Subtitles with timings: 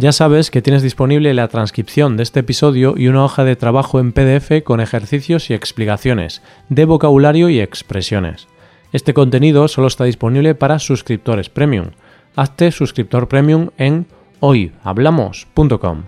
[0.00, 4.00] Ya sabes que tienes disponible la transcripción de este episodio y una hoja de trabajo
[4.00, 6.40] en PDF con ejercicios y explicaciones
[6.70, 8.48] de vocabulario y expresiones.
[8.92, 11.88] Este contenido solo está disponible para suscriptores premium.
[12.34, 14.06] Hazte suscriptor premium en
[14.40, 16.04] hoyhablamos.com.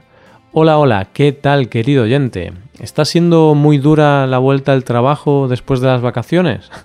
[0.52, 2.54] Hola, hola, ¿qué tal querido oyente?
[2.78, 6.70] ¿Está siendo muy dura la vuelta al trabajo después de las vacaciones?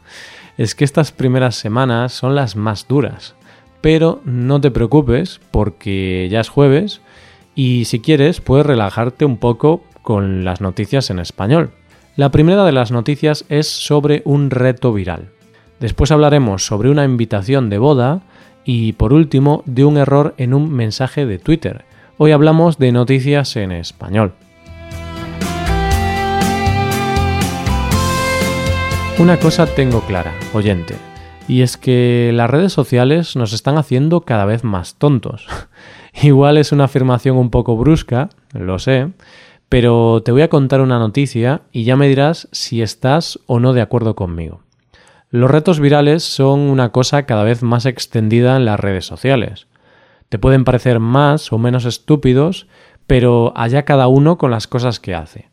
[0.58, 3.38] Es que estas primeras semanas son las más duras.
[3.82, 7.02] Pero no te preocupes porque ya es jueves
[7.56, 11.72] y si quieres puedes relajarte un poco con las noticias en español.
[12.16, 15.30] La primera de las noticias es sobre un reto viral.
[15.80, 18.22] Después hablaremos sobre una invitación de boda
[18.66, 21.86] y por último de un error en un mensaje de Twitter.
[22.18, 24.34] Hoy hablamos de noticias en español.
[29.20, 30.96] Una cosa tengo clara, oyente.
[31.48, 35.48] Y es que las redes sociales nos están haciendo cada vez más tontos.
[36.22, 39.12] Igual es una afirmación un poco brusca, lo sé,
[39.70, 43.74] pero te voy a contar una noticia y ya me dirás si estás o no
[43.74, 44.62] de acuerdo conmigo.
[45.30, 49.68] Los retos virales son una cosa cada vez más extendida en las redes sociales.
[50.30, 52.68] Te pueden parecer más o menos estúpidos,
[53.08, 55.50] pero allá cada uno con las cosas que hace.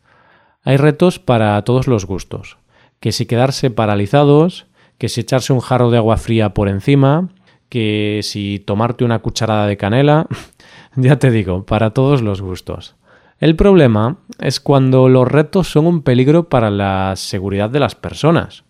[0.63, 2.57] Hay retos para todos los gustos,
[2.99, 4.65] que si quedarse paralizados,
[4.97, 7.29] que si echarse un jarro de agua fría por encima,
[7.69, 10.27] que si tomarte una cucharada de canela,
[10.95, 12.95] ya te digo, para todos los gustos.
[13.39, 18.63] El problema es cuando los retos son un peligro para la seguridad de las personas.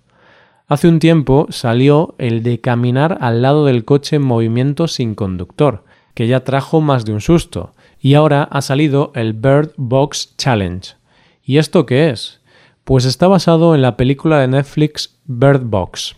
[0.67, 5.83] Hace un tiempo salió el de caminar al lado del coche en movimiento sin conductor,
[6.15, 10.95] que ya trajo más de un susto, y ahora ha salido el Bird Box Challenge.
[11.43, 12.41] ¿Y esto qué es?
[12.85, 16.17] Pues está basado en la película de Netflix Bird Box.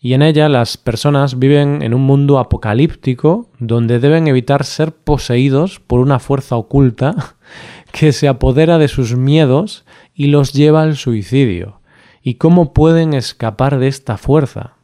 [0.00, 5.78] Y en ella las personas viven en un mundo apocalíptico donde deben evitar ser poseídos
[5.78, 7.36] por una fuerza oculta
[7.92, 11.78] que se apodera de sus miedos y los lleva al suicidio.
[12.20, 14.74] ¿Y cómo pueden escapar de esta fuerza?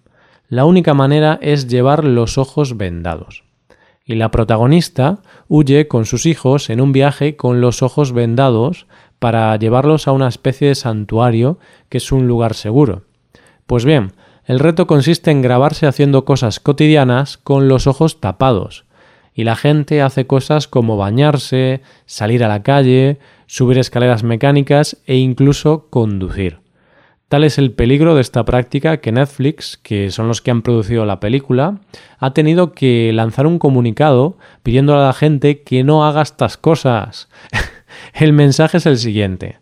[0.48, 3.42] La única manera es llevar los ojos vendados.
[4.04, 5.18] Y la protagonista
[5.48, 8.86] huye con sus hijos en un viaje con los ojos vendados
[9.18, 11.58] para llevarlos a una especie de santuario
[11.88, 13.02] que es un lugar seguro.
[13.66, 14.12] Pues bien,
[14.44, 18.86] el reto consiste en grabarse haciendo cosas cotidianas con los ojos tapados,
[19.34, 25.16] y la gente hace cosas como bañarse, salir a la calle, subir escaleras mecánicas e
[25.16, 26.60] incluso conducir.
[27.28, 31.04] Tal es el peligro de esta práctica que Netflix, que son los que han producido
[31.04, 31.78] la película,
[32.18, 37.28] ha tenido que lanzar un comunicado pidiendo a la gente que no haga estas cosas.
[38.18, 39.58] el mensaje es el siguiente.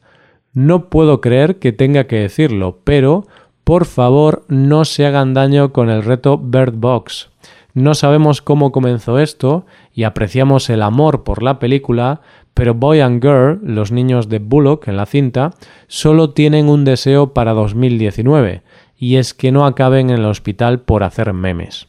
[0.52, 3.26] No puedo creer que tenga que decirlo, pero
[3.64, 7.30] por favor no se hagan daño con el reto Bird Box.
[7.74, 12.22] No sabemos cómo comenzó esto y apreciamos el amor por la película,
[12.54, 15.50] pero Boy and Girl, los niños de Bullock en la cinta,
[15.86, 18.62] solo tienen un deseo para 2019,
[18.96, 21.88] y es que no acaben en el hospital por hacer memes.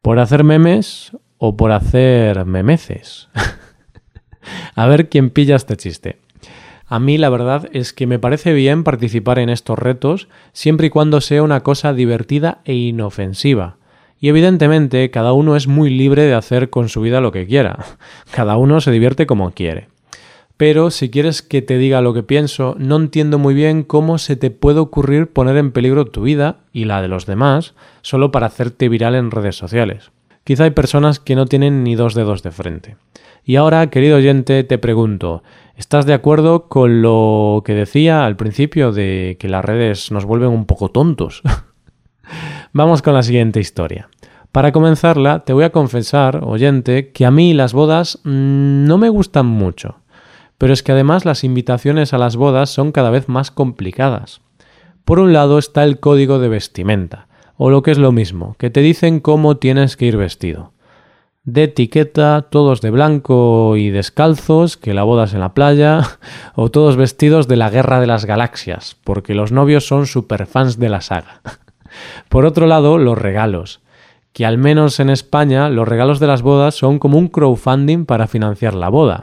[0.00, 3.28] ¿Por hacer memes o por hacer memeces?
[4.74, 6.18] A ver quién pilla este chiste.
[6.86, 10.90] A mí la verdad es que me parece bien participar en estos retos siempre y
[10.90, 13.76] cuando sea una cosa divertida e inofensiva.
[14.20, 17.84] Y evidentemente cada uno es muy libre de hacer con su vida lo que quiera.
[18.32, 19.88] Cada uno se divierte como quiere.
[20.56, 24.34] Pero si quieres que te diga lo que pienso, no entiendo muy bien cómo se
[24.34, 28.46] te puede ocurrir poner en peligro tu vida y la de los demás solo para
[28.46, 30.10] hacerte viral en redes sociales.
[30.48, 32.96] Quizá hay personas que no tienen ni dos dedos de frente.
[33.44, 35.42] Y ahora, querido oyente, te pregunto,
[35.76, 40.48] ¿estás de acuerdo con lo que decía al principio de que las redes nos vuelven
[40.48, 41.42] un poco tontos?
[42.72, 44.08] Vamos con la siguiente historia.
[44.50, 49.10] Para comenzarla, te voy a confesar, oyente, que a mí las bodas mm, no me
[49.10, 49.96] gustan mucho.
[50.56, 54.40] Pero es que además las invitaciones a las bodas son cada vez más complicadas.
[55.04, 57.27] Por un lado está el código de vestimenta,
[57.58, 60.72] o lo que es lo mismo, que te dicen cómo tienes que ir vestido
[61.52, 66.02] de etiqueta, todos de blanco y descalzos, que la bodas en la playa,
[66.54, 70.90] o todos vestidos de la guerra de las galaxias, porque los novios son superfans de
[70.90, 71.40] la saga.
[72.28, 73.80] Por otro lado, los regalos.
[74.34, 78.28] que al menos en España los regalos de las bodas son como un crowdfunding para
[78.28, 79.22] financiar la boda.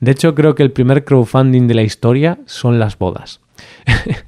[0.00, 3.40] De hecho, creo que el primer crowdfunding de la historia son las bodas.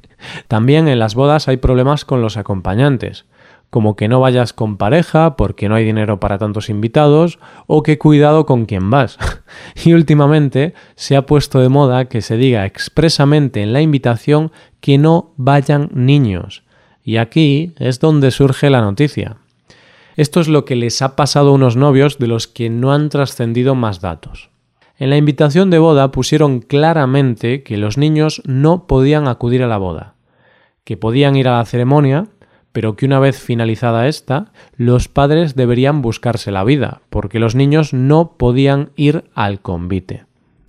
[0.48, 3.24] También en las bodas hay problemas con los acompañantes,
[3.72, 7.96] como que no vayas con pareja porque no hay dinero para tantos invitados o que
[7.96, 9.16] cuidado con quién vas.
[9.86, 14.98] y últimamente se ha puesto de moda que se diga expresamente en la invitación que
[14.98, 16.64] no vayan niños.
[17.02, 19.38] Y aquí es donde surge la noticia.
[20.18, 23.08] Esto es lo que les ha pasado a unos novios de los que no han
[23.08, 24.50] trascendido más datos.
[24.98, 29.78] En la invitación de boda pusieron claramente que los niños no podían acudir a la
[29.78, 30.12] boda,
[30.84, 32.26] que podían ir a la ceremonia,
[32.72, 37.92] pero que una vez finalizada esta, los padres deberían buscarse la vida, porque los niños
[37.92, 40.24] no podían ir al convite.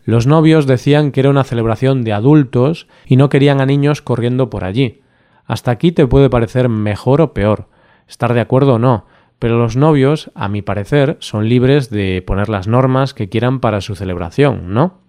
[0.06, 4.50] Los novios decían que era una celebración de adultos y no querían a niños corriendo
[4.50, 5.02] por allí.
[5.46, 7.68] Hasta aquí te puede parecer mejor o peor,
[8.08, 9.06] estar de acuerdo o no,
[9.40, 13.82] pero los novios, a mi parecer, son libres de poner las normas que quieran para
[13.82, 15.00] su celebración, ¿no?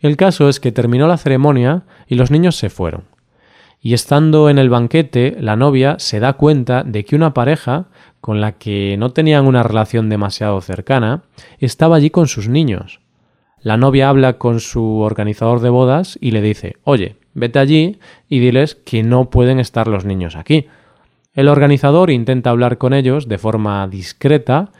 [0.00, 3.04] El caso es que terminó la ceremonia y los niños se fueron.
[3.84, 7.88] Y estando en el banquete, la novia se da cuenta de que una pareja,
[8.22, 11.24] con la que no tenían una relación demasiado cercana,
[11.58, 13.00] estaba allí con sus niños.
[13.60, 18.38] La novia habla con su organizador de bodas y le dice, oye, vete allí y
[18.38, 20.66] diles que no pueden estar los niños aquí,
[21.34, 24.70] el organizador intenta hablar con ellos de forma discreta,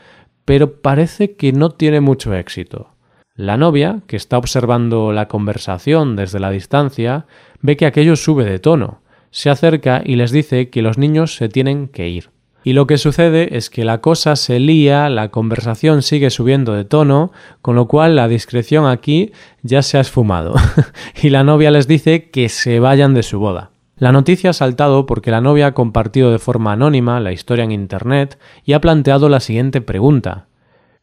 [0.45, 2.94] pero parece que no tiene mucho éxito.
[3.37, 7.25] La novia, que está observando la conversación desde la distancia,
[7.61, 11.49] ve que aquello sube de tono, se acerca y les dice que los niños se
[11.49, 12.29] tienen que ir.
[12.63, 16.85] Y lo que sucede es que la cosa se lía, la conversación sigue subiendo de
[16.85, 19.33] tono, con lo cual la discreción aquí
[19.63, 20.55] ya se ha esfumado.
[21.21, 23.71] y la novia les dice que se vayan de su boda.
[23.97, 27.73] La noticia ha saltado porque la novia ha compartido de forma anónima la historia en
[27.73, 30.47] Internet y ha planteado la siguiente pregunta.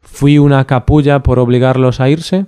[0.03, 2.45] ¿Fui una capulla por obligarlos a irse?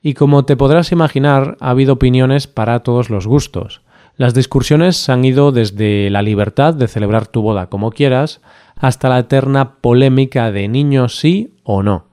[0.00, 3.82] Y como te podrás imaginar, ha habido opiniones para todos los gustos.
[4.16, 8.40] Las discusiones han ido desde la libertad de celebrar tu boda como quieras
[8.76, 12.06] hasta la eterna polémica de niños sí o no.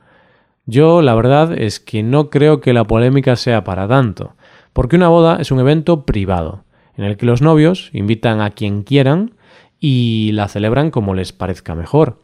[0.66, 4.34] Yo la verdad es que no creo que la polémica sea para tanto,
[4.74, 6.64] porque una boda es un evento privado
[6.96, 9.36] en el que los novios invitan a quien quieran
[9.80, 12.20] y la celebran como les parezca mejor.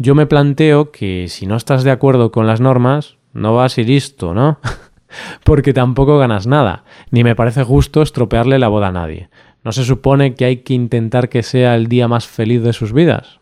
[0.00, 3.84] Yo me planteo que si no estás de acuerdo con las normas, no vas y
[3.84, 4.60] listo, ¿no?
[5.44, 9.28] Porque tampoco ganas nada, ni me parece justo estropearle la boda a nadie.
[9.64, 12.92] ¿No se supone que hay que intentar que sea el día más feliz de sus
[12.92, 13.40] vidas?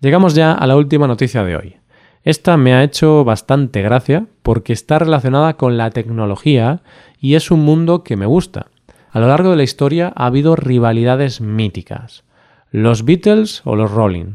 [0.00, 1.76] Llegamos ya a la última noticia de hoy.
[2.24, 6.82] Esta me ha hecho bastante gracia porque está relacionada con la tecnología
[7.20, 8.66] y es un mundo que me gusta.
[9.12, 12.24] A lo largo de la historia ha habido rivalidades míticas.
[12.72, 14.34] Los Beatles o los Rolling,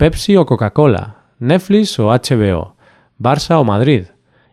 [0.00, 2.74] Pepsi o Coca-Cola, Netflix o HBO,
[3.18, 4.06] Barça o Madrid,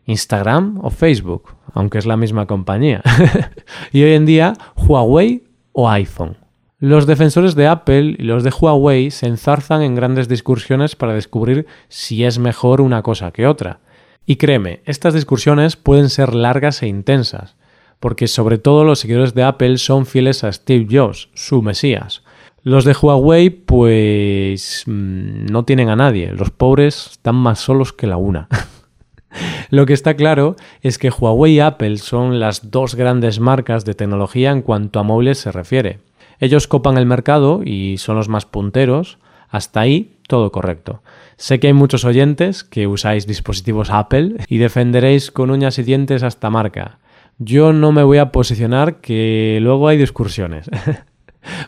[0.03, 3.01] Instagram o Facebook, aunque es la misma compañía.
[3.94, 6.35] y hoy en día Huawei o iPhone.
[6.79, 11.65] Los defensores de Apple y los de Huawei se enzarzan en grandes discusiones para descubrir
[11.88, 13.79] si es mejor una cosa que otra.
[14.25, 17.55] Y créeme, estas discusiones pueden ser largas e intensas,
[18.01, 22.21] porque sobre todo los seguidores de Apple son fieles a Steve Jobs, su Mesías.
[22.63, 26.31] Los de Huawei, pues mm, no tienen a nadie.
[26.33, 28.48] Los pobres están más solos que la una.
[29.69, 33.94] Lo que está claro es que Huawei y Apple son las dos grandes marcas de
[33.94, 36.00] tecnología en cuanto a móviles se refiere.
[36.39, 39.18] Ellos copan el mercado y son los más punteros.
[39.49, 41.02] Hasta ahí todo correcto.
[41.37, 46.23] Sé que hay muchos oyentes que usáis dispositivos Apple y defenderéis con uñas y dientes
[46.23, 46.99] a esta marca.
[47.40, 50.69] Yo no me voy a posicionar que luego hay discursiones.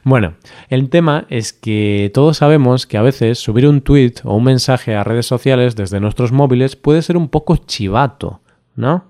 [0.03, 0.33] bueno,
[0.69, 4.95] el tema es que todos sabemos que a veces subir un tweet o un mensaje
[4.95, 8.41] a redes sociales desde nuestros móviles puede ser un poco chivato,
[8.75, 9.05] ¿no?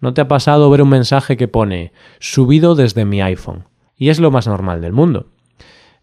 [0.00, 3.64] ¿No te ha pasado ver un mensaje que pone subido desde mi iPhone?
[3.96, 5.26] Y es lo más normal del mundo.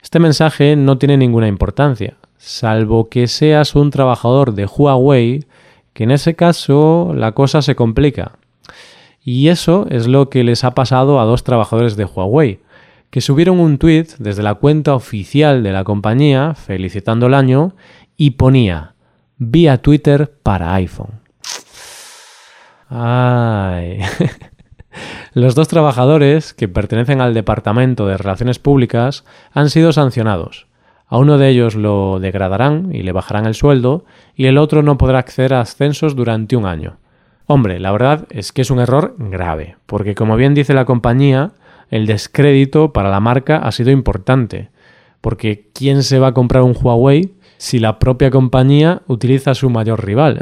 [0.01, 5.45] Este mensaje no tiene ninguna importancia, salvo que seas un trabajador de Huawei,
[5.93, 8.37] que en ese caso la cosa se complica,
[9.21, 12.61] y eso es lo que les ha pasado a dos trabajadores de Huawei,
[13.09, 17.75] que subieron un tweet desde la cuenta oficial de la compañía felicitando el año
[18.17, 18.95] y ponía
[19.37, 21.21] vía Twitter para iPhone.
[22.89, 23.99] Ay.
[25.33, 29.23] Los dos trabajadores, que pertenecen al Departamento de Relaciones Públicas,
[29.53, 30.67] han sido sancionados.
[31.07, 34.97] A uno de ellos lo degradarán y le bajarán el sueldo, y el otro no
[34.97, 36.97] podrá acceder a ascensos durante un año.
[37.45, 41.51] Hombre, la verdad es que es un error grave, porque como bien dice la compañía,
[41.89, 44.69] el descrédito para la marca ha sido importante,
[45.21, 49.69] porque ¿quién se va a comprar un Huawei si la propia compañía utiliza a su
[49.69, 50.39] mayor rival.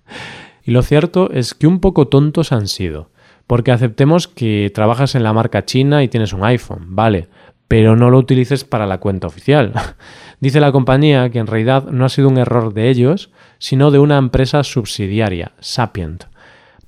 [0.64, 3.10] y lo cierto es que un poco tontos han sido,
[3.48, 7.28] porque aceptemos que trabajas en la marca china y tienes un iPhone, vale,
[7.66, 9.72] pero no lo utilices para la cuenta oficial.
[10.40, 13.98] Dice la compañía que en realidad no ha sido un error de ellos, sino de
[13.98, 16.24] una empresa subsidiaria, Sapient.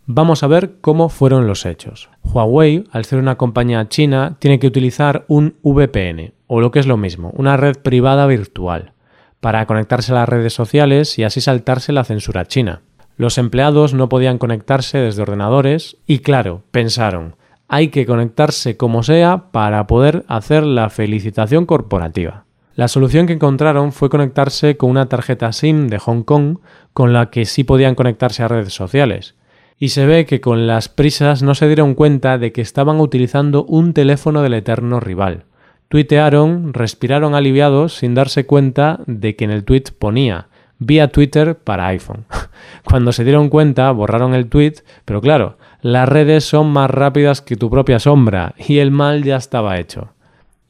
[0.06, 2.08] Vamos a ver cómo fueron los hechos.
[2.36, 6.86] Huawei, al ser una compañía china, tiene que utilizar un VPN, o lo que es
[6.86, 8.92] lo mismo, una red privada virtual,
[9.40, 12.82] para conectarse a las redes sociales y así saltarse la censura china.
[13.16, 17.36] Los empleados no podían conectarse desde ordenadores y claro, pensaron,
[17.68, 22.44] hay que conectarse como sea para poder hacer la felicitación corporativa.
[22.74, 26.58] La solución que encontraron fue conectarse con una tarjeta SIM de Hong Kong
[26.92, 29.34] con la que sí podían conectarse a redes sociales.
[29.78, 33.64] Y se ve que con las prisas no se dieron cuenta de que estaban utilizando
[33.64, 35.44] un teléfono del eterno rival.
[35.88, 41.86] Tuitearon, respiraron aliviados sin darse cuenta de que en el tweet ponía vía Twitter para
[41.88, 42.26] iPhone.
[42.84, 47.56] Cuando se dieron cuenta, borraron el tweet, pero claro, las redes son más rápidas que
[47.56, 50.08] tu propia sombra y el mal ya estaba hecho.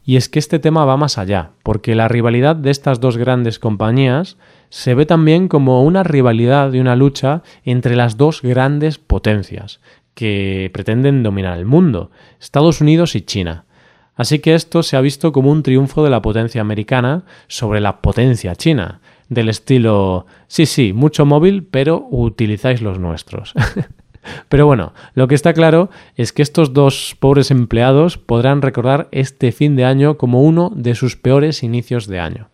[0.08, 3.58] Y es que este tema va más allá, porque la rivalidad de estas dos grandes
[3.58, 9.80] compañías se ve también como una rivalidad y una lucha entre las dos grandes potencias
[10.14, 13.64] que pretenden dominar el mundo, Estados Unidos y China.
[14.14, 18.00] Así que esto se ha visto como un triunfo de la potencia americana sobre la
[18.00, 23.54] potencia china, del estilo, sí, sí, mucho móvil, pero utilizáis los nuestros.
[24.48, 29.52] Pero bueno, lo que está claro es que estos dos pobres empleados podrán recordar este
[29.52, 32.48] fin de año como uno de sus peores inicios de año.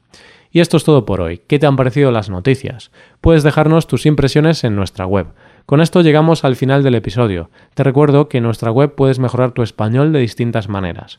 [0.50, 1.40] Y esto es todo por hoy.
[1.46, 2.90] ¿Qué te han parecido las noticias?
[3.22, 5.28] Puedes dejarnos tus impresiones en nuestra web.
[5.64, 7.48] Con esto llegamos al final del episodio.
[7.74, 11.18] Te recuerdo que en nuestra web puedes mejorar tu español de distintas maneras.